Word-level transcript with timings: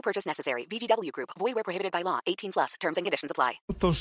No 0.00 0.02
purchase 0.02 0.26
necessary. 0.26 0.66
VGW 0.66 1.12
Group. 1.12 1.28
Void 1.38 1.54
where 1.54 1.62
prohibited 1.62 1.92
by 1.92 2.02
law. 2.02 2.20
18 2.24 2.52
plus. 2.52 2.74
Terms 2.80 2.96
and 2.96 3.04
conditions 3.04 3.30
apply. 3.30 3.60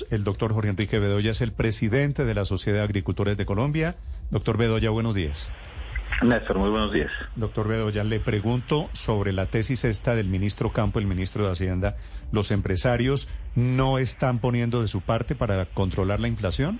El 0.10 0.24
doctor 0.24 0.54
Jorge 0.54 0.70
Enrique 0.70 0.98
Bedoya 0.98 1.32
es 1.32 1.42
el 1.42 1.52
presidente 1.52 2.24
de 2.24 2.34
la 2.34 2.46
Sociedad 2.46 2.78
de 2.78 2.84
Agricultores 2.86 3.36
de 3.36 3.46
Colombia. 3.46 3.98
Doctor 4.32 4.58
Bedoya, 4.58 4.92
buenos 4.92 5.14
días. 5.14 5.52
Néstor, 6.24 6.58
muy 6.58 6.70
buenos 6.70 6.94
días. 6.94 7.12
Doctor 7.36 7.68
Bedoya, 7.68 8.06
le 8.06 8.22
pregunto 8.22 8.90
sobre 8.94 9.34
la 9.34 9.48
tesis 9.48 9.84
esta 9.84 10.16
del 10.16 10.28
ministro 10.28 10.72
Campo, 10.72 11.00
el 11.00 11.06
ministro 11.06 11.46
de 11.46 11.52
Hacienda. 11.52 11.98
¿Los 12.32 12.52
empresarios 12.52 13.28
no 13.56 13.98
están 13.98 14.40
poniendo 14.40 14.82
de 14.82 14.88
su 14.88 15.02
parte 15.02 15.36
para 15.36 15.66
controlar 15.66 16.22
la 16.22 16.30
inflación? 16.30 16.80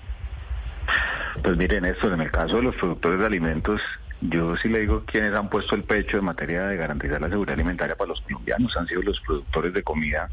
Pues 1.42 1.58
miren, 1.58 1.82
Néstor, 1.82 2.14
en 2.14 2.22
el 2.22 2.30
caso 2.30 2.56
de 2.56 2.62
los 2.62 2.74
productores 2.76 3.20
de 3.20 3.26
alimentos, 3.26 3.82
yo 4.20 4.56
sí 4.56 4.68
le 4.68 4.80
digo 4.80 5.04
quienes 5.06 5.34
han 5.34 5.48
puesto 5.48 5.74
el 5.74 5.84
pecho 5.84 6.18
en 6.18 6.24
materia 6.24 6.66
de 6.66 6.76
garantizar 6.76 7.20
la 7.20 7.28
seguridad 7.28 7.54
alimentaria 7.54 7.96
para 7.96 8.08
los 8.08 8.20
colombianos 8.20 8.76
han 8.76 8.86
sido 8.86 9.02
los 9.02 9.20
productores 9.20 9.72
de 9.72 9.82
comida 9.82 10.30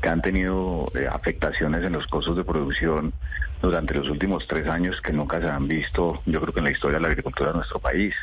que 0.00 0.08
han 0.08 0.22
tenido 0.22 0.84
eh, 0.94 1.08
afectaciones 1.10 1.84
en 1.84 1.92
los 1.92 2.06
costos 2.06 2.36
de 2.36 2.44
producción 2.44 3.12
durante 3.62 3.94
los 3.94 4.08
últimos 4.08 4.46
tres 4.46 4.68
años 4.68 5.00
que 5.00 5.12
nunca 5.12 5.40
se 5.40 5.48
han 5.48 5.66
visto, 5.66 6.20
yo 6.26 6.40
creo 6.40 6.52
que 6.52 6.60
en 6.60 6.64
la 6.64 6.72
historia 6.72 6.98
de 6.98 7.02
la 7.02 7.08
agricultura 7.08 7.50
de 7.50 7.56
nuestro 7.56 7.78
país. 7.78 8.14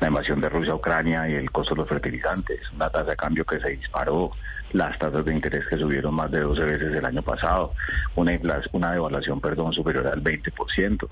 La 0.00 0.08
invasión 0.08 0.40
de 0.40 0.48
Rusia 0.48 0.72
a 0.72 0.76
Ucrania 0.76 1.28
y 1.28 1.34
el 1.34 1.50
costo 1.50 1.74
de 1.74 1.82
los 1.82 1.88
fertilizantes, 1.88 2.60
una 2.72 2.88
tasa 2.88 3.10
de 3.10 3.16
cambio 3.16 3.44
que 3.44 3.60
se 3.60 3.68
disparó, 3.68 4.32
las 4.72 4.98
tasas 4.98 5.24
de 5.24 5.34
interés 5.34 5.66
que 5.68 5.76
subieron 5.76 6.14
más 6.14 6.30
de 6.30 6.40
12 6.40 6.64
veces 6.64 6.94
el 6.94 7.04
año 7.04 7.22
pasado, 7.22 7.74
una, 8.16 8.32
una 8.72 8.92
devaluación 8.92 9.40
perdón, 9.40 9.72
superior 9.72 10.06
al 10.06 10.22
20%. 10.22 11.08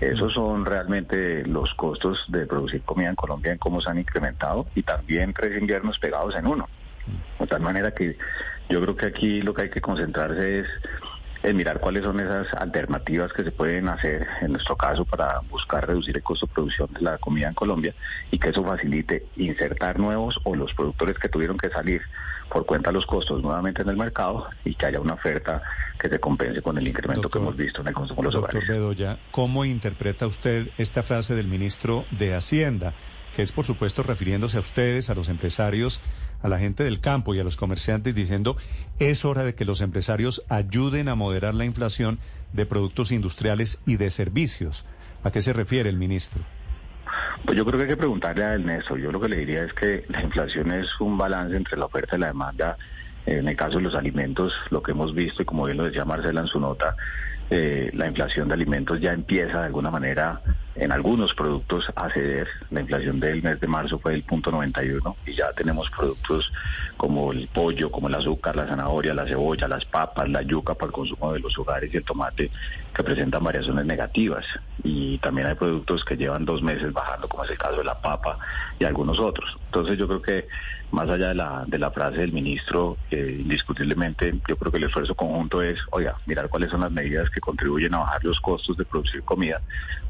Esos 0.00 0.32
son 0.32 0.64
realmente 0.64 1.44
los 1.44 1.74
costos 1.74 2.24
de 2.28 2.46
producir 2.46 2.82
comida 2.82 3.08
en 3.08 3.16
Colombia, 3.16 3.52
en 3.52 3.58
cómo 3.58 3.80
se 3.80 3.90
han 3.90 3.98
incrementado 3.98 4.66
y 4.74 4.82
también 4.82 5.32
tres 5.32 5.58
inviernos 5.58 5.98
pegados 5.98 6.36
en 6.36 6.46
uno. 6.46 6.68
De 7.38 7.46
tal 7.46 7.60
manera 7.60 7.92
que 7.92 8.16
yo 8.68 8.80
creo 8.80 8.96
que 8.96 9.06
aquí 9.06 9.42
lo 9.42 9.54
que 9.54 9.62
hay 9.62 9.70
que 9.70 9.80
concentrarse 9.80 10.60
es 10.60 10.66
en 11.48 11.56
mirar 11.56 11.80
cuáles 11.80 12.04
son 12.04 12.20
esas 12.20 12.52
alternativas 12.54 13.32
que 13.32 13.42
se 13.42 13.50
pueden 13.50 13.88
hacer, 13.88 14.26
en 14.42 14.52
nuestro 14.52 14.76
caso, 14.76 15.04
para 15.04 15.40
buscar 15.50 15.86
reducir 15.86 16.16
el 16.16 16.22
costo 16.22 16.46
de 16.46 16.52
producción 16.52 16.92
de 16.92 17.00
la 17.00 17.18
comida 17.18 17.48
en 17.48 17.54
Colombia 17.54 17.94
y 18.30 18.38
que 18.38 18.50
eso 18.50 18.62
facilite 18.62 19.26
insertar 19.36 19.98
nuevos 19.98 20.38
o 20.44 20.54
los 20.54 20.72
productores 20.74 21.18
que 21.18 21.28
tuvieron 21.28 21.56
que 21.56 21.70
salir 21.70 22.02
por 22.50 22.64
cuenta 22.66 22.90
de 22.90 22.94
los 22.94 23.06
costos 23.06 23.42
nuevamente 23.42 23.82
en 23.82 23.88
el 23.88 23.96
mercado 23.96 24.48
y 24.64 24.74
que 24.74 24.86
haya 24.86 25.00
una 25.00 25.14
oferta 25.14 25.62
que 25.98 26.08
se 26.08 26.18
compense 26.18 26.62
con 26.62 26.78
el 26.78 26.86
incremento 26.86 27.28
que 27.28 27.38
hemos 27.38 27.56
visto 27.56 27.82
en 27.82 27.88
el 27.88 27.94
consumo 27.94 28.22
de 28.22 28.24
los 28.26 28.34
doctor 28.34 28.56
hogares. 28.56 28.68
Bedoya, 28.68 29.18
¿cómo 29.30 29.64
interpreta 29.64 30.26
usted 30.26 30.68
esta 30.78 31.02
frase 31.02 31.34
del 31.34 31.46
ministro 31.46 32.04
de 32.10 32.34
Hacienda? 32.34 32.94
que 33.38 33.42
es 33.42 33.52
por 33.52 33.64
supuesto 33.64 34.02
refiriéndose 34.02 34.56
a 34.56 34.60
ustedes, 34.60 35.10
a 35.10 35.14
los 35.14 35.28
empresarios, 35.28 36.00
a 36.42 36.48
la 36.48 36.58
gente 36.58 36.84
del 36.84 37.00
campo 37.00 37.34
y 37.34 37.40
a 37.40 37.44
los 37.44 37.56
comerciantes, 37.56 38.14
diciendo 38.14 38.56
es 38.98 39.24
hora 39.24 39.44
de 39.44 39.54
que 39.54 39.64
los 39.64 39.80
empresarios 39.80 40.44
ayuden 40.48 41.08
a 41.08 41.14
moderar 41.14 41.54
la 41.54 41.64
inflación 41.64 42.18
de 42.52 42.66
productos 42.66 43.12
industriales 43.12 43.80
y 43.86 43.96
de 43.96 44.10
servicios. 44.10 44.84
¿A 45.22 45.30
qué 45.30 45.40
se 45.40 45.52
refiere 45.52 45.88
el 45.88 45.96
ministro? 45.96 46.42
Pues 47.44 47.56
yo 47.56 47.64
creo 47.64 47.78
que 47.78 47.84
hay 47.84 47.90
que 47.90 47.96
preguntarle 47.96 48.44
a 48.44 48.54
Ernesto. 48.54 48.96
Yo 48.96 49.10
lo 49.12 49.20
que 49.20 49.28
le 49.28 49.38
diría 49.38 49.64
es 49.64 49.72
que 49.72 50.04
la 50.08 50.22
inflación 50.22 50.72
es 50.72 50.88
un 51.00 51.16
balance 51.16 51.56
entre 51.56 51.76
la 51.76 51.86
oferta 51.86 52.16
y 52.16 52.20
la 52.20 52.28
demanda. 52.28 52.76
En 53.26 53.46
el 53.46 53.56
caso 53.56 53.76
de 53.76 53.82
los 53.82 53.94
alimentos, 53.94 54.54
lo 54.70 54.82
que 54.82 54.92
hemos 54.92 55.14
visto, 55.14 55.42
y 55.42 55.44
como 55.44 55.66
bien 55.66 55.76
lo 55.76 55.84
decía 55.84 56.04
Marcela 56.04 56.40
en 56.40 56.46
su 56.46 56.60
nota, 56.60 56.96
eh, 57.50 57.90
la 57.94 58.06
inflación 58.06 58.48
de 58.48 58.54
alimentos 58.54 59.00
ya 59.00 59.12
empieza 59.12 59.60
de 59.60 59.66
alguna 59.66 59.90
manera 59.90 60.40
en 60.78 60.92
algunos 60.92 61.34
productos 61.34 61.84
a 61.94 62.08
ceder. 62.10 62.48
La 62.70 62.80
inflación 62.80 63.20
del 63.20 63.42
mes 63.42 63.60
de 63.60 63.66
marzo 63.66 63.98
fue 63.98 64.12
del 64.12 64.22
punto 64.22 64.50
91 64.50 65.16
y 65.26 65.34
ya 65.34 65.52
tenemos 65.52 65.90
productos 65.90 66.50
como 66.96 67.32
el 67.32 67.48
pollo, 67.48 67.90
como 67.90 68.08
el 68.08 68.14
azúcar, 68.14 68.56
la 68.56 68.66
zanahoria, 68.66 69.14
la 69.14 69.26
cebolla, 69.26 69.68
las 69.68 69.84
papas, 69.84 70.28
la 70.28 70.42
yuca 70.42 70.74
para 70.74 70.86
el 70.86 70.92
consumo 70.92 71.32
de 71.32 71.40
los 71.40 71.56
hogares 71.58 71.92
y 71.92 71.96
el 71.96 72.04
tomate 72.04 72.50
que 72.94 73.02
presentan 73.02 73.42
variaciones 73.42 73.86
negativas. 73.86 74.44
Y 74.82 75.18
también 75.18 75.48
hay 75.48 75.54
productos 75.54 76.04
que 76.04 76.16
llevan 76.16 76.44
dos 76.44 76.62
meses 76.62 76.92
bajando, 76.92 77.28
como 77.28 77.44
es 77.44 77.50
el 77.50 77.58
caso 77.58 77.76
de 77.76 77.84
la 77.84 78.00
papa 78.00 78.38
y 78.78 78.84
algunos 78.84 79.18
otros. 79.18 79.56
Entonces 79.66 79.98
yo 79.98 80.06
creo 80.06 80.22
que 80.22 80.48
más 80.90 81.08
allá 81.08 81.28
de 81.28 81.34
la, 81.34 81.64
de 81.66 81.78
la 81.78 81.90
frase 81.90 82.18
del 82.18 82.32
ministro, 82.32 82.96
indiscutiblemente 83.10 84.34
yo 84.48 84.56
creo 84.56 84.72
que 84.72 84.78
el 84.78 84.84
esfuerzo 84.84 85.14
conjunto 85.14 85.60
es, 85.60 85.78
oiga, 85.90 86.16
mirar 86.26 86.48
cuáles 86.48 86.70
son 86.70 86.80
las 86.80 86.90
medidas 86.90 87.28
que 87.30 87.40
contribuyen 87.40 87.94
a 87.94 87.98
bajar 87.98 88.24
los 88.24 88.40
costos 88.40 88.76
de 88.76 88.84
producir 88.84 89.22
comida, 89.22 89.60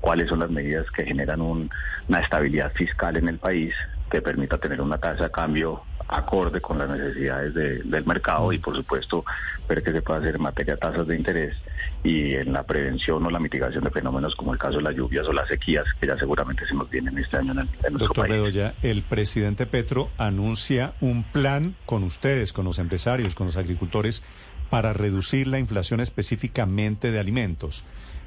cuáles 0.00 0.28
son 0.28 0.38
las 0.38 0.50
medidas 0.50 0.57
que 0.94 1.04
generan 1.04 1.40
una 1.40 2.20
estabilidad 2.20 2.72
fiscal 2.72 3.16
en 3.16 3.28
el 3.28 3.38
país 3.38 3.74
que 4.10 4.22
permita 4.22 4.58
tener 4.58 4.80
una 4.80 4.98
tasa 4.98 5.24
de 5.24 5.30
cambio 5.30 5.82
acorde 6.08 6.60
con 6.60 6.78
las 6.78 6.88
necesidades 6.88 7.54
del 7.54 8.06
mercado 8.06 8.52
y 8.52 8.58
por 8.58 8.74
supuesto 8.74 9.24
ver 9.68 9.82
qué 9.82 9.92
se 9.92 10.00
puede 10.00 10.20
hacer 10.20 10.36
en 10.36 10.42
materia 10.42 10.74
de 10.74 10.80
tasas 10.80 11.06
de 11.06 11.16
interés 11.16 11.54
y 12.02 12.34
en 12.34 12.52
la 12.52 12.62
prevención 12.62 13.24
o 13.26 13.30
la 13.30 13.38
mitigación 13.38 13.84
de 13.84 13.90
fenómenos 13.90 14.34
como 14.34 14.54
el 14.54 14.58
caso 14.58 14.78
de 14.78 14.84
las 14.84 14.96
lluvias 14.96 15.26
o 15.26 15.32
las 15.32 15.48
sequías 15.48 15.84
que 16.00 16.06
ya 16.06 16.16
seguramente 16.16 16.66
se 16.66 16.74
nos 16.74 16.88
vienen 16.88 17.18
este 17.18 17.36
año 17.36 17.52
en, 17.52 17.56
nuestro 17.56 17.98
Doctor 17.98 18.28
país. 18.28 18.40
Bedoya, 18.40 18.74
el 18.82 19.02
presidente 19.02 19.66
Petro 19.66 20.10
anuncia 20.16 20.94
un 21.00 21.24
plan 21.24 21.74
con 21.84 22.02
ustedes, 22.04 22.54
con 22.54 22.64
los 22.64 22.78
empresarios, 22.78 23.34
con 23.34 23.46
los 23.46 23.58
agricultores 23.58 24.22
para 24.70 24.92
reducir 24.94 25.46
la 25.46 25.58
inflación 25.58 26.00
específicamente 26.00 27.10
de 27.10 27.20
alimentos. 27.20 27.84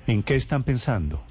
¿En 0.08 0.22
qué 0.24 0.36
están 0.36 0.64
pensando? 0.64 1.24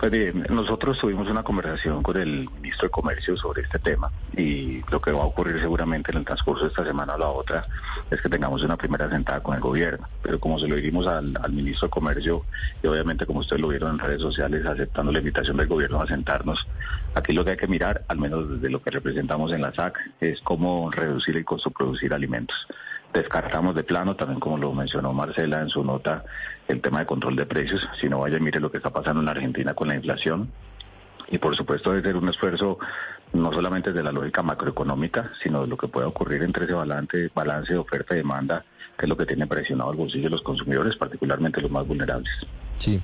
Pues 0.00 0.12
bien, 0.12 0.46
nosotros 0.48 0.98
tuvimos 0.98 1.28
una 1.28 1.42
conversación 1.42 2.02
con 2.02 2.16
el 2.16 2.48
ministro 2.48 2.86
de 2.86 2.90
Comercio 2.90 3.36
sobre 3.36 3.60
este 3.60 3.78
tema 3.78 4.10
y 4.34 4.80
lo 4.90 4.98
que 4.98 5.12
va 5.12 5.20
a 5.20 5.26
ocurrir 5.26 5.60
seguramente 5.60 6.10
en 6.10 6.16
el 6.16 6.24
transcurso 6.24 6.64
de 6.64 6.70
esta 6.70 6.86
semana 6.86 7.16
o 7.16 7.18
la 7.18 7.28
otra 7.28 7.66
es 8.10 8.18
que 8.22 8.30
tengamos 8.30 8.62
una 8.62 8.78
primera 8.78 9.10
sentada 9.10 9.42
con 9.42 9.56
el 9.56 9.60
gobierno. 9.60 10.08
Pero 10.22 10.40
como 10.40 10.58
se 10.58 10.68
lo 10.68 10.76
dijimos 10.76 11.06
al, 11.06 11.34
ministro 11.52 11.88
de 11.88 11.90
Comercio 11.90 12.46
y 12.82 12.86
obviamente 12.86 13.26
como 13.26 13.40
ustedes 13.40 13.60
lo 13.60 13.68
vieron 13.68 13.90
en 13.90 13.98
redes 13.98 14.22
sociales 14.22 14.64
aceptando 14.64 15.12
la 15.12 15.18
invitación 15.18 15.58
del 15.58 15.66
gobierno 15.66 16.00
a 16.00 16.06
sentarnos, 16.06 16.66
aquí 17.14 17.34
lo 17.34 17.44
que 17.44 17.50
hay 17.50 17.56
que 17.58 17.68
mirar, 17.68 18.02
al 18.08 18.16
menos 18.16 18.48
desde 18.48 18.70
lo 18.70 18.82
que 18.82 18.88
representamos 18.88 19.52
en 19.52 19.60
la 19.60 19.74
SAC, 19.74 19.98
es 20.18 20.40
cómo 20.40 20.90
reducir 20.90 21.36
el 21.36 21.44
costo 21.44 21.68
de 21.68 21.74
producir 21.74 22.14
alimentos 22.14 22.56
descartamos 23.12 23.74
de 23.74 23.82
plano, 23.82 24.16
también 24.16 24.40
como 24.40 24.58
lo 24.58 24.72
mencionó 24.72 25.12
Marcela 25.12 25.60
en 25.60 25.68
su 25.68 25.82
nota, 25.84 26.24
el 26.68 26.80
tema 26.80 27.00
de 27.00 27.06
control 27.06 27.36
de 27.36 27.46
precios. 27.46 27.80
Si 28.00 28.08
no 28.08 28.20
vaya, 28.20 28.38
mire 28.38 28.60
lo 28.60 28.70
que 28.70 28.78
está 28.78 28.90
pasando 28.90 29.20
en 29.20 29.28
Argentina 29.28 29.74
con 29.74 29.88
la 29.88 29.96
inflación. 29.96 30.50
Y 31.28 31.38
por 31.38 31.56
supuesto 31.56 31.90
debe 31.90 32.02
ser 32.02 32.16
un 32.16 32.28
esfuerzo 32.28 32.78
no 33.32 33.52
solamente 33.52 33.92
de 33.92 34.02
la 34.02 34.10
lógica 34.10 34.42
macroeconómica, 34.42 35.30
sino 35.42 35.62
de 35.62 35.68
lo 35.68 35.76
que 35.76 35.86
puede 35.86 36.06
ocurrir 36.06 36.42
entre 36.42 36.64
ese 36.64 36.74
balance, 36.74 37.30
balance 37.34 37.72
de 37.72 37.78
oferta 37.78 38.14
y 38.14 38.18
demanda, 38.18 38.64
que 38.98 39.06
es 39.06 39.08
lo 39.08 39.16
que 39.16 39.26
tiene 39.26 39.46
presionado 39.46 39.92
el 39.92 39.96
bolsillo 39.96 40.24
de 40.24 40.30
los 40.30 40.42
consumidores, 40.42 40.96
particularmente 40.96 41.60
los 41.60 41.70
más 41.70 41.86
vulnerables. 41.86 42.30
Sí. 42.78 43.00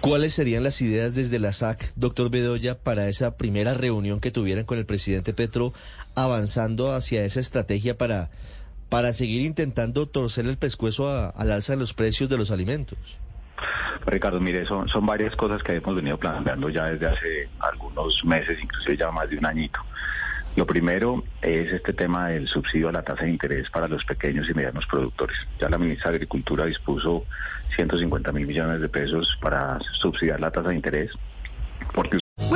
¿Cuáles 0.00 0.34
serían 0.34 0.62
las 0.62 0.80
ideas 0.82 1.14
desde 1.14 1.38
la 1.38 1.50
SAC, 1.50 1.92
doctor 1.96 2.30
Bedoya, 2.30 2.78
para 2.78 3.08
esa 3.08 3.36
primera 3.36 3.74
reunión 3.74 4.20
que 4.20 4.30
tuvieran 4.30 4.64
con 4.64 4.78
el 4.78 4.86
presidente 4.86 5.32
Petro, 5.32 5.72
avanzando 6.14 6.92
hacia 6.92 7.24
esa 7.24 7.40
estrategia 7.40 7.96
para 7.96 8.30
para 8.94 9.12
seguir 9.12 9.42
intentando 9.42 10.06
torcer 10.06 10.46
el 10.46 10.56
pescuezo 10.56 11.10
al 11.10 11.50
alza 11.50 11.72
de 11.72 11.80
los 11.80 11.94
precios 11.94 12.30
de 12.30 12.38
los 12.38 12.52
alimentos? 12.52 13.18
Ricardo, 14.06 14.38
mire, 14.38 14.64
son, 14.66 14.86
varias 15.04 15.34
cosas 15.34 15.64
que 15.64 15.74
hemos 15.74 15.96
venido 15.96 16.16
planteando 16.16 16.68
ya 16.68 16.84
desde 16.84 17.08
hace 17.08 17.48
algunos 17.58 18.24
meses, 18.24 18.56
inclusive 18.62 18.96
ya 18.96 19.10
más 19.10 19.28
de 19.28 19.38
un 19.38 19.46
añito. 19.46 19.80
Lo 20.54 20.64
primero 20.64 21.24
es 21.42 21.72
este 21.72 21.92
tema 21.92 22.28
del 22.28 22.46
subsidio 22.46 22.88
a 22.88 22.92
la 22.92 23.02
tasa 23.02 23.24
de 23.24 23.30
interés 23.30 23.68
para 23.68 23.88
los 23.88 24.04
pequeños 24.04 24.48
y 24.48 24.54
medianos 24.54 24.86
productores. 24.86 25.36
Ya 25.60 25.68
la 25.68 25.78
ministra 25.78 26.12
de 26.12 26.18
Agricultura 26.18 26.66
dispuso 26.66 27.24
150 27.74 28.30
mil 28.30 28.46
millones 28.46 28.80
de 28.80 28.88
pesos 28.88 29.26
para 29.42 29.80
subsidiar 30.00 30.38
la 30.38 30.52
tasa 30.52 30.68
de 30.68 30.76
interés. 30.76 31.10
Porque 31.92 32.18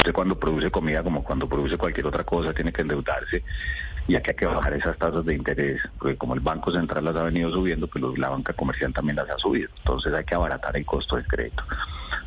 Usted 0.00 0.12
cuando 0.12 0.38
produce 0.38 0.70
comida, 0.70 1.02
como 1.02 1.24
cuando 1.24 1.48
produce 1.48 1.76
cualquier 1.76 2.06
otra 2.06 2.22
cosa, 2.22 2.52
tiene 2.52 2.72
que 2.72 2.82
endeudarse 2.82 3.42
y 4.06 4.14
aquí 4.14 4.30
hay 4.30 4.36
que 4.36 4.46
bajar 4.46 4.72
esas 4.72 4.96
tasas 4.96 5.24
de 5.24 5.34
interés, 5.34 5.82
porque 5.98 6.16
como 6.16 6.34
el 6.34 6.40
Banco 6.40 6.70
Central 6.70 7.04
las 7.04 7.16
ha 7.16 7.24
venido 7.24 7.50
subiendo, 7.50 7.88
pues 7.88 8.04
la 8.16 8.28
banca 8.28 8.52
comercial 8.52 8.94
también 8.94 9.16
las 9.16 9.28
ha 9.28 9.36
subido. 9.38 9.68
Entonces 9.78 10.14
hay 10.14 10.24
que 10.24 10.36
abaratar 10.36 10.76
el 10.76 10.86
costo 10.86 11.16
del 11.16 11.26
crédito. 11.26 11.64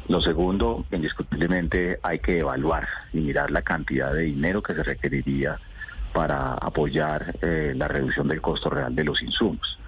Lo 0.10 0.20
segundo, 0.20 0.86
indiscutiblemente, 0.92 1.98
hay 2.04 2.20
que 2.20 2.40
evaluar 2.40 2.88
y 3.14 3.22
mirar 3.22 3.50
la 3.52 3.62
cantidad 3.62 4.14
de 4.14 4.24
dinero 4.24 4.62
que 4.62 4.76
se 4.76 4.84
requeriría 4.84 5.58
para 6.14 6.56
apoyar 6.56 7.38
eh, 7.42 7.72
la 7.74 7.88
reducción 7.88 8.28
del 8.28 8.42
costo 8.42 8.70
real 8.70 8.94
de 8.94 9.06
los 9.06 9.22
insumos. 9.22 9.80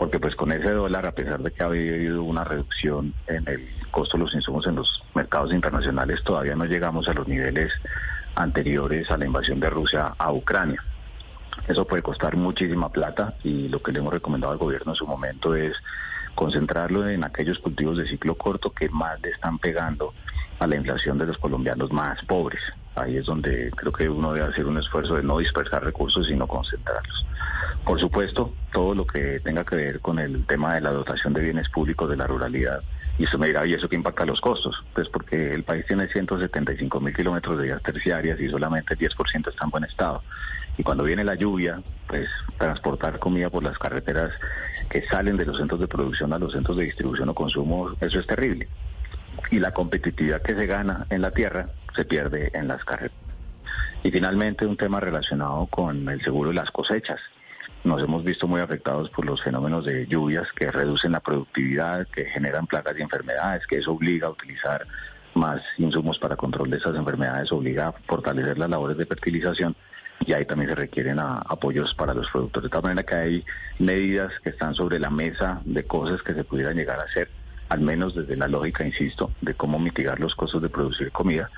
Porque 0.00 0.18
pues 0.18 0.34
con 0.34 0.50
ese 0.50 0.70
dólar, 0.70 1.04
a 1.04 1.12
pesar 1.12 1.42
de 1.42 1.50
que 1.50 1.62
ha 1.62 1.66
habido 1.66 2.22
una 2.22 2.42
reducción 2.42 3.12
en 3.26 3.46
el 3.46 3.68
costo 3.90 4.16
de 4.16 4.24
los 4.24 4.34
insumos 4.34 4.66
en 4.66 4.76
los 4.76 5.04
mercados 5.14 5.52
internacionales, 5.52 6.22
todavía 6.24 6.56
no 6.56 6.64
llegamos 6.64 7.06
a 7.06 7.12
los 7.12 7.28
niveles 7.28 7.70
anteriores 8.34 9.10
a 9.10 9.18
la 9.18 9.26
invasión 9.26 9.60
de 9.60 9.68
Rusia 9.68 10.14
a 10.16 10.32
Ucrania. 10.32 10.82
Eso 11.68 11.84
puede 11.86 12.00
costar 12.00 12.34
muchísima 12.34 12.88
plata 12.88 13.34
y 13.44 13.68
lo 13.68 13.82
que 13.82 13.92
le 13.92 13.98
hemos 13.98 14.14
recomendado 14.14 14.54
al 14.54 14.58
gobierno 14.58 14.92
en 14.92 14.96
su 14.96 15.06
momento 15.06 15.54
es 15.54 15.76
concentrarlo 16.34 17.06
en 17.06 17.22
aquellos 17.22 17.58
cultivos 17.58 17.98
de 17.98 18.08
ciclo 18.08 18.36
corto 18.36 18.70
que 18.70 18.88
más 18.88 19.20
le 19.20 19.28
están 19.28 19.58
pegando 19.58 20.14
a 20.60 20.66
la 20.66 20.76
inflación 20.76 21.18
de 21.18 21.26
los 21.26 21.36
colombianos 21.36 21.92
más 21.92 22.24
pobres. 22.24 22.62
Ahí 22.96 23.16
es 23.16 23.26
donde 23.26 23.70
creo 23.76 23.92
que 23.92 24.08
uno 24.08 24.32
debe 24.32 24.48
hacer 24.48 24.66
un 24.66 24.78
esfuerzo 24.78 25.14
de 25.14 25.22
no 25.22 25.38
dispersar 25.38 25.84
recursos, 25.84 26.26
sino 26.26 26.46
concentrarlos. 26.46 27.26
Por 27.84 28.00
supuesto, 28.00 28.52
todo 28.72 28.94
lo 28.94 29.06
que 29.06 29.40
tenga 29.40 29.64
que 29.64 29.76
ver 29.76 30.00
con 30.00 30.18
el 30.18 30.44
tema 30.46 30.74
de 30.74 30.80
la 30.80 30.90
dotación 30.90 31.32
de 31.32 31.40
bienes 31.40 31.68
públicos 31.68 32.10
de 32.10 32.16
la 32.16 32.26
ruralidad. 32.26 32.82
Y 33.18 33.24
eso 33.24 33.38
me 33.38 33.48
dirá, 33.48 33.66
¿y 33.66 33.74
eso 33.74 33.88
que 33.88 33.96
impacta 33.96 34.24
los 34.24 34.40
costos? 34.40 34.82
Pues 34.94 35.08
porque 35.08 35.50
el 35.50 35.62
país 35.62 35.84
tiene 35.86 36.08
175 36.08 37.00
mil 37.00 37.14
kilómetros 37.14 37.58
de 37.58 37.64
vías 37.64 37.82
terciarias 37.82 38.40
y 38.40 38.48
solamente 38.48 38.94
el 38.94 39.00
10% 39.00 39.48
está 39.48 39.64
en 39.64 39.70
buen 39.70 39.84
estado. 39.84 40.22
Y 40.78 40.82
cuando 40.82 41.04
viene 41.04 41.22
la 41.22 41.34
lluvia, 41.34 41.82
pues 42.06 42.28
transportar 42.58 43.18
comida 43.18 43.50
por 43.50 43.62
las 43.62 43.78
carreteras 43.78 44.32
que 44.88 45.06
salen 45.06 45.36
de 45.36 45.44
los 45.44 45.58
centros 45.58 45.80
de 45.80 45.86
producción 45.86 46.32
a 46.32 46.38
los 46.38 46.52
centros 46.52 46.76
de 46.78 46.84
distribución 46.84 47.28
o 47.28 47.34
consumo, 47.34 47.90
eso 48.00 48.20
es 48.20 48.26
terrible. 48.26 48.68
Y 49.50 49.58
la 49.58 49.72
competitividad 49.72 50.42
que 50.42 50.54
se 50.54 50.66
gana 50.66 51.06
en 51.10 51.20
la 51.20 51.30
tierra 51.30 51.68
se 51.94 52.04
pierde 52.04 52.50
en 52.54 52.68
las 52.68 52.84
carreteras. 52.84 53.16
Y 54.02 54.10
finalmente 54.10 54.66
un 54.66 54.76
tema 54.76 55.00
relacionado 55.00 55.66
con 55.66 56.08
el 56.08 56.22
seguro 56.22 56.50
de 56.50 56.56
las 56.56 56.70
cosechas. 56.70 57.20
Nos 57.84 58.02
hemos 58.02 58.24
visto 58.24 58.46
muy 58.46 58.60
afectados 58.60 59.10
por 59.10 59.24
los 59.24 59.42
fenómenos 59.42 59.84
de 59.84 60.06
lluvias 60.06 60.50
que 60.52 60.70
reducen 60.70 61.12
la 61.12 61.20
productividad, 61.20 62.06
que 62.08 62.26
generan 62.26 62.66
plagas 62.66 62.94
y 62.98 63.02
enfermedades, 63.02 63.66
que 63.66 63.78
eso 63.78 63.92
obliga 63.92 64.26
a 64.26 64.30
utilizar 64.30 64.86
más 65.34 65.62
insumos 65.78 66.18
para 66.18 66.36
control 66.36 66.70
de 66.70 66.78
esas 66.78 66.96
enfermedades, 66.96 67.52
obliga 67.52 67.88
a 67.88 67.92
fortalecer 67.92 68.58
las 68.58 68.68
labores 68.68 68.96
de 68.96 69.06
fertilización 69.06 69.76
y 70.26 70.32
ahí 70.32 70.44
también 70.44 70.70
se 70.70 70.76
requieren 70.76 71.18
apoyos 71.18 71.94
para 71.94 72.14
los 72.14 72.28
productores. 72.30 72.70
De 72.70 72.74
tal 72.74 72.82
manera 72.82 73.02
que 73.02 73.16
hay 73.16 73.44
medidas 73.78 74.32
que 74.42 74.50
están 74.50 74.74
sobre 74.74 74.98
la 74.98 75.10
mesa 75.10 75.60
de 75.64 75.84
cosas 75.84 76.22
que 76.22 76.34
se 76.34 76.44
pudieran 76.44 76.76
llegar 76.76 77.00
a 77.00 77.04
hacer 77.04 77.30
al 77.70 77.80
menos 77.80 78.14
desde 78.14 78.36
la 78.36 78.48
lógica, 78.48 78.84
insisto, 78.84 79.30
de 79.40 79.54
cómo 79.54 79.78
mitigar 79.78 80.20
los 80.20 80.34
costos 80.34 80.60
de 80.60 80.68
producir 80.68 81.10
comida 81.12 81.50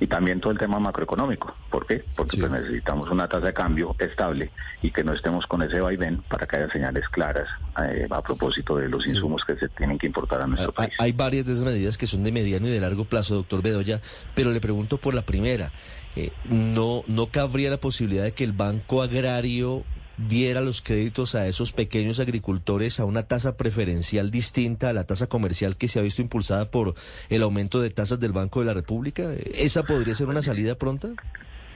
y 0.00 0.06
también 0.06 0.40
todo 0.40 0.50
el 0.50 0.58
tema 0.58 0.80
macroeconómico. 0.80 1.54
¿Por 1.70 1.86
qué? 1.86 2.02
Porque 2.16 2.38
pues, 2.38 2.50
necesitamos 2.50 3.08
una 3.10 3.28
tasa 3.28 3.46
de 3.46 3.52
cambio 3.52 3.94
estable 3.98 4.50
y 4.82 4.90
que 4.90 5.04
no 5.04 5.12
estemos 5.12 5.46
con 5.46 5.62
ese 5.62 5.80
vaivén 5.80 6.22
para 6.22 6.46
que 6.46 6.56
haya 6.56 6.72
señales 6.72 7.06
claras 7.10 7.48
eh, 7.84 8.08
a 8.10 8.22
propósito 8.22 8.76
de 8.76 8.88
los 8.88 9.06
insumos 9.06 9.44
que 9.44 9.56
se 9.56 9.68
tienen 9.68 9.98
que 9.98 10.06
importar 10.06 10.40
a 10.40 10.46
nuestro 10.46 10.72
país. 10.72 10.92
Hay 10.98 11.12
varias 11.12 11.46
de 11.46 11.52
esas 11.52 11.64
medidas 11.64 11.98
que 11.98 12.06
son 12.06 12.24
de 12.24 12.32
mediano 12.32 12.66
y 12.66 12.70
de 12.70 12.80
largo 12.80 13.04
plazo, 13.04 13.34
doctor 13.34 13.62
Bedoya, 13.62 14.00
pero 14.34 14.50
le 14.50 14.60
pregunto 14.60 14.96
por 14.96 15.14
la 15.14 15.22
primera. 15.22 15.70
Eh, 16.16 16.32
¿no, 16.48 17.04
¿No 17.06 17.26
cabría 17.26 17.70
la 17.70 17.76
posibilidad 17.76 18.24
de 18.24 18.32
que 18.32 18.42
el 18.42 18.52
Banco 18.52 19.02
Agrario 19.02 19.84
diera 20.28 20.60
los 20.60 20.82
créditos 20.82 21.34
a 21.34 21.46
esos 21.46 21.72
pequeños 21.72 22.20
agricultores 22.20 23.00
a 23.00 23.04
una 23.04 23.24
tasa 23.24 23.56
preferencial 23.56 24.30
distinta 24.30 24.90
a 24.90 24.92
la 24.92 25.04
tasa 25.04 25.28
comercial 25.28 25.76
que 25.76 25.88
se 25.88 25.98
ha 25.98 26.02
visto 26.02 26.22
impulsada 26.22 26.70
por 26.70 26.94
el 27.28 27.42
aumento 27.42 27.80
de 27.80 27.90
tasas 27.90 28.20
del 28.20 28.32
Banco 28.32 28.60
de 28.60 28.66
la 28.66 28.74
República? 28.74 29.32
¿Esa 29.54 29.84
podría 29.84 30.14
ser 30.14 30.28
una 30.28 30.42
salida 30.42 30.74
pronta? 30.74 31.08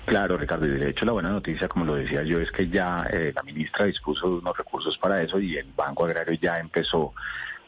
Claro, 0.06 0.37
Ricardo, 0.37 0.67
y 0.67 0.70
de 0.70 0.91
hecho 0.91 1.06
la 1.06 1.12
buena 1.12 1.31
noticia, 1.31 1.67
como 1.67 1.87
lo 1.87 1.94
decía 1.94 2.23
yo, 2.23 2.38
es 2.38 2.50
que 2.50 2.69
ya 2.69 3.06
eh, 3.11 3.32
la 3.35 3.43
ministra 3.43 3.87
dispuso 3.87 4.29
unos 4.29 4.56
recursos 4.56 4.99
para 4.99 5.23
eso 5.23 5.40
y 5.40 5.56
el 5.56 5.73
Banco 5.75 6.05
Agrario 6.05 6.38
ya 6.40 6.56
empezó 6.56 7.14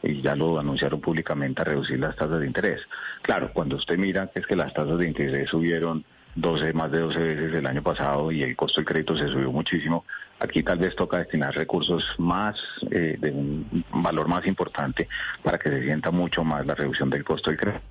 y 0.03 0.21
ya 0.21 0.37
lo 0.37 0.59
anunciaron 0.59 1.01
públicamente 1.01 1.63
a 1.63 1.65
reducir 1.65 1.99
las 1.99 2.15
tasas 2.15 2.41
de 2.41 2.47
interés. 2.47 2.83
Claro, 3.23 3.51
cuando 3.55 3.77
usted 3.77 3.97
mira 3.97 4.27
que 4.27 4.41
es 4.41 4.47
que 4.47 4.55
las 4.55 4.75
tasas 4.75 4.99
de 4.99 5.09
interés 5.09 5.49
subieron 5.49 6.05
12, 6.37 6.75
más 6.75 6.93
de 6.93 7.01
12 7.01 7.19
veces 7.19 7.55
el 7.55 7.67
año 7.67 7.83
pasado 7.83 8.31
y 8.31 8.43
el 8.43 8.55
costo 8.55 8.81
del 8.81 8.87
crédito 8.87 9.17
se 9.17 9.27
subió 9.29 9.51
muchísimo. 9.51 10.05
Aquí 10.39 10.63
tal 10.63 10.79
vez 10.79 10.95
toca 10.95 11.19
destinar 11.19 11.55
recursos 11.55 12.05
más, 12.19 12.57
eh, 12.91 13.17
de 13.19 13.31
un 13.31 13.85
valor 13.91 14.29
más 14.29 14.47
importante 14.47 15.09
para 15.43 15.59
que 15.59 15.71
se 15.71 15.83
sienta 15.83 16.11
mucho 16.11 16.45
más 16.45 16.67
la 16.67 16.75
reducción 16.75 17.09
del 17.09 17.25
costo 17.25 17.51
del 17.51 17.59
crédito. 17.59 17.83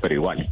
Pero 0.00 0.14
igual, 0.14 0.48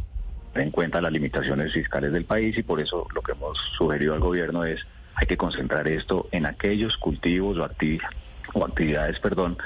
en 0.53 0.71
cuenta 0.71 1.01
las 1.01 1.11
limitaciones 1.11 1.73
fiscales 1.73 2.13
del 2.13 2.25
país 2.25 2.55
y 2.57 2.63
por 2.63 2.79
eso 2.79 3.07
lo 3.13 3.21
que 3.21 3.31
hemos 3.31 3.57
sugerido 3.75 4.13
al 4.13 4.19
gobierno 4.19 4.63
es 4.63 4.79
hay 5.15 5.27
que 5.27 5.37
concentrar 5.37 5.87
esto 5.87 6.27
en 6.31 6.45
aquellos 6.45 6.95
cultivos 6.97 7.57
o, 7.57 7.69
o 8.53 8.65
actividades, 8.65 9.19
perdón, 9.19 9.57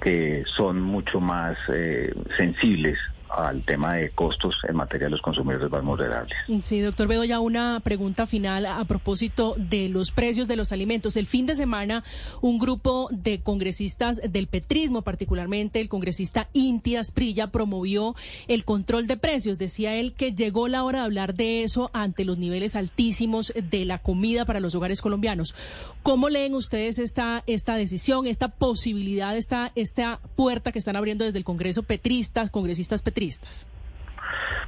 que 0.00 0.44
son 0.56 0.80
mucho 0.80 1.20
más 1.20 1.56
eh, 1.72 2.14
sensibles 2.36 2.98
al 3.30 3.64
tema 3.64 3.94
de 3.94 4.10
costos 4.10 4.56
en 4.68 4.76
materia 4.76 5.06
de 5.06 5.12
los 5.12 5.22
consumidores 5.22 5.70
más 5.70 5.84
vulnerables. 5.84 6.36
Sí, 6.60 6.80
doctor 6.80 7.06
Bedoya, 7.06 7.40
una 7.40 7.80
pregunta 7.80 8.26
final 8.26 8.66
a 8.66 8.84
propósito 8.84 9.54
de 9.56 9.88
los 9.88 10.10
precios 10.10 10.48
de 10.48 10.56
los 10.56 10.72
alimentos. 10.72 11.16
El 11.16 11.26
fin 11.26 11.46
de 11.46 11.54
semana, 11.54 12.02
un 12.40 12.58
grupo 12.58 13.08
de 13.12 13.40
congresistas 13.40 14.20
del 14.28 14.48
petrismo, 14.48 15.02
particularmente 15.02 15.80
el 15.80 15.88
congresista 15.88 16.48
Inti 16.52 16.96
Asprilla, 16.96 17.48
promovió 17.48 18.16
el 18.48 18.64
control 18.64 19.06
de 19.06 19.16
precios. 19.16 19.58
Decía 19.58 19.94
él 19.94 20.12
que 20.14 20.32
llegó 20.32 20.66
la 20.68 20.82
hora 20.82 21.00
de 21.00 21.04
hablar 21.04 21.34
de 21.34 21.62
eso 21.62 21.90
ante 21.92 22.24
los 22.24 22.38
niveles 22.38 22.74
altísimos 22.74 23.52
de 23.54 23.84
la 23.84 23.98
comida 23.98 24.44
para 24.44 24.60
los 24.60 24.74
hogares 24.74 25.00
colombianos. 25.00 25.54
¿Cómo 26.02 26.28
leen 26.28 26.54
ustedes 26.54 26.98
esta, 26.98 27.44
esta 27.46 27.76
decisión, 27.76 28.26
esta 28.26 28.48
posibilidad, 28.48 29.36
esta, 29.36 29.70
esta 29.76 30.20
puerta 30.34 30.72
que 30.72 30.78
están 30.78 30.96
abriendo 30.96 31.24
desde 31.24 31.38
el 31.38 31.44
Congreso 31.44 31.82
petristas, 31.84 32.50
congresistas 32.50 33.02
petristas? 33.02 33.19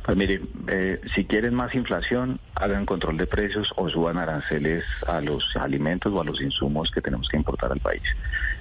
Pues 0.04 0.16
mire, 0.16 0.40
eh, 0.68 1.00
si 1.14 1.25
quieren 1.25 1.54
más 1.54 1.75
inflación, 1.75 2.40
hagan 2.56 2.87
control 2.87 3.16
de 3.16 3.26
precios 3.26 3.73
o 3.76 3.88
suban 3.88 4.18
aranceles 4.18 4.85
a 5.06 5.21
los 5.21 5.44
alimentos 5.56 6.12
o 6.12 6.21
a 6.21 6.25
los 6.25 6.40
insumos 6.40 6.90
que 6.90 7.00
tenemos 7.00 7.28
que 7.28 7.37
importar 7.37 7.71
al 7.71 7.80
país. 7.80 8.02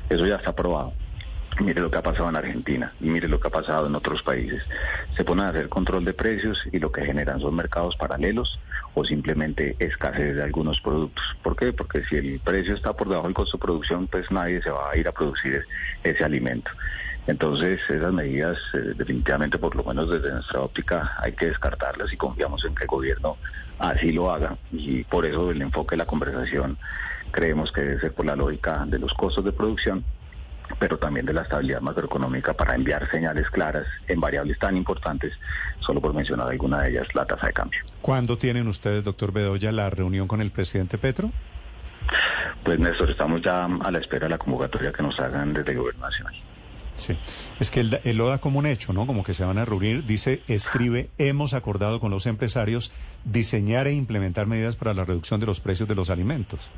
Eso 0.09 0.25
ya 0.25 0.35
está 0.35 0.51
aprobado. 0.51 0.93
Mire 1.59 1.81
lo 1.81 1.91
que 1.91 1.97
ha 1.97 2.03
pasado 2.03 2.29
en 2.29 2.37
Argentina 2.37 2.93
y 3.01 3.09
mire 3.09 3.27
lo 3.27 3.39
que 3.39 3.47
ha 3.47 3.51
pasado 3.51 3.87
en 3.87 3.95
otros 3.95 4.21
países. 4.23 4.63
Se 5.17 5.25
ponen 5.25 5.45
a 5.45 5.49
hacer 5.49 5.67
control 5.67 6.05
de 6.05 6.13
precios 6.13 6.61
y 6.71 6.79
lo 6.79 6.91
que 6.91 7.03
generan 7.03 7.39
son 7.41 7.55
mercados 7.55 7.95
paralelos 7.97 8.59
o 8.93 9.03
simplemente 9.03 9.75
escasez 9.79 10.35
de 10.35 10.43
algunos 10.43 10.79
productos. 10.79 11.23
¿Por 11.43 11.55
qué? 11.55 11.73
Porque 11.73 12.03
si 12.05 12.15
el 12.15 12.39
precio 12.39 12.73
está 12.73 12.93
por 12.93 13.09
debajo 13.09 13.27
del 13.27 13.35
costo 13.35 13.57
de 13.57 13.61
producción, 13.61 14.07
pues 14.07 14.31
nadie 14.31 14.61
se 14.61 14.69
va 14.69 14.91
a 14.91 14.97
ir 14.97 15.07
a 15.07 15.11
producir 15.11 15.65
ese 16.03 16.23
alimento. 16.23 16.71
Entonces, 17.27 17.79
esas 17.87 18.11
medidas, 18.11 18.57
eh, 18.73 18.93
definitivamente, 18.95 19.57
por 19.57 19.75
lo 19.75 19.83
menos 19.83 20.09
desde 20.09 20.31
nuestra 20.31 20.61
óptica, 20.61 21.13
hay 21.19 21.33
que 21.33 21.47
descartarlas 21.47 22.11
y 22.11 22.17
confiamos 22.17 22.65
en 22.65 22.73
que 22.73 22.83
el 22.83 22.87
gobierno 22.87 23.37
así 23.79 24.11
lo 24.11 24.31
haga. 24.31 24.57
Y 24.71 25.03
por 25.03 25.25
eso 25.25 25.51
el 25.51 25.61
enfoque 25.61 25.93
de 25.93 25.97
la 25.97 26.05
conversación 26.05 26.77
creemos 27.31 27.71
que 27.71 27.81
debe 27.81 28.01
ser 28.01 28.13
por 28.13 28.25
la 28.25 28.35
lógica 28.35 28.85
de 28.87 28.99
los 28.99 29.13
costos 29.13 29.45
de 29.45 29.51
producción 29.51 30.03
pero 30.79 30.97
también 30.97 31.25
de 31.25 31.33
la 31.33 31.41
estabilidad 31.41 31.81
macroeconómica 31.81 32.53
para 32.53 32.75
enviar 32.75 33.09
señales 33.09 33.49
claras 33.49 33.85
en 34.07 34.19
variables 34.19 34.57
tan 34.59 34.77
importantes, 34.77 35.33
solo 35.79 36.01
por 36.01 36.13
mencionar 36.13 36.49
alguna 36.49 36.83
de 36.83 36.91
ellas, 36.91 37.07
la 37.13 37.25
tasa 37.25 37.47
de 37.47 37.53
cambio. 37.53 37.79
¿Cuándo 38.01 38.37
tienen 38.37 38.67
ustedes, 38.67 39.03
doctor 39.03 39.31
Bedoya, 39.31 39.71
la 39.71 39.89
reunión 39.89 40.27
con 40.27 40.41
el 40.41 40.51
presidente 40.51 40.97
Petro? 40.97 41.31
Pues 42.63 42.79
Néstor, 42.79 43.09
estamos 43.09 43.41
ya 43.41 43.65
a 43.65 43.91
la 43.91 43.99
espera 43.99 44.25
de 44.25 44.29
la 44.29 44.37
convocatoria 44.37 44.91
que 44.91 45.03
nos 45.03 45.19
hagan 45.19 45.53
desde 45.53 45.71
el 45.71 45.77
Gobierno 45.77 46.05
Nacional. 46.05 46.33
Sí, 47.01 47.17
es 47.59 47.71
que 47.71 47.79
él, 47.79 47.99
lo 48.15 48.27
da 48.27 48.37
como 48.37 48.59
un 48.59 48.67
hecho, 48.67 48.93
¿no? 48.93 49.07
Como 49.07 49.23
que 49.23 49.33
se 49.33 49.43
van 49.43 49.57
a 49.57 49.65
reunir, 49.65 50.05
dice, 50.05 50.43
escribe, 50.47 51.09
hemos 51.17 51.55
acordado 51.55 51.99
con 51.99 52.11
los 52.11 52.27
empresarios 52.27 52.91
diseñar 53.25 53.87
e 53.87 53.93
implementar 53.93 54.45
medidas 54.45 54.75
para 54.75 54.93
la 54.93 55.03
reducción 55.03 55.39
de 55.39 55.47
los 55.47 55.59
precios 55.59 55.89
de 55.89 55.95
los 55.95 56.11
alimentos. 56.11 56.69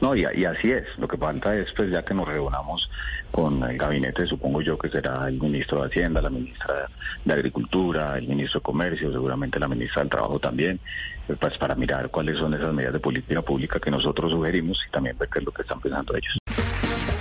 No, 0.00 0.14
y, 0.14 0.24
así 0.24 0.70
es. 0.70 0.84
Lo 0.98 1.08
que 1.08 1.16
falta 1.16 1.56
es, 1.56 1.72
pues, 1.72 1.90
ya 1.90 2.04
que 2.04 2.14
nos 2.14 2.28
reunamos 2.28 2.88
con 3.32 3.62
el 3.64 3.76
gabinete, 3.76 4.26
supongo 4.26 4.60
yo 4.60 4.78
que 4.78 4.88
será 4.90 5.26
el 5.28 5.40
ministro 5.40 5.80
de 5.80 5.88
Hacienda, 5.88 6.22
la 6.22 6.30
ministra 6.30 6.88
de 7.24 7.32
Agricultura, 7.32 8.16
el 8.16 8.28
ministro 8.28 8.60
de 8.60 8.64
Comercio, 8.64 9.12
seguramente 9.12 9.58
la 9.58 9.68
ministra 9.68 10.02
del 10.02 10.10
Trabajo 10.10 10.38
también, 10.38 10.78
pues 11.26 11.58
para 11.58 11.74
mirar 11.74 12.10
cuáles 12.10 12.38
son 12.38 12.54
esas 12.54 12.72
medidas 12.72 12.92
de 12.92 13.00
política 13.00 13.42
pública 13.42 13.80
que 13.80 13.90
nosotros 13.90 14.30
sugerimos 14.30 14.78
y 14.86 14.90
también 14.90 15.18
ver 15.18 15.28
qué 15.28 15.40
es 15.40 15.44
lo 15.44 15.52
que 15.52 15.62
están 15.62 15.80
pensando 15.80 16.14
ellos. 16.14 16.38